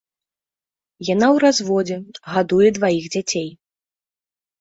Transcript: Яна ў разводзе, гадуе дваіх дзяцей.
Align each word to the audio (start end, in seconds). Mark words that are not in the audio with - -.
Яна 1.09 1.27
ў 1.27 1.37
разводзе, 1.43 1.97
гадуе 2.37 2.69
дваіх 2.79 3.05
дзяцей. 3.17 3.47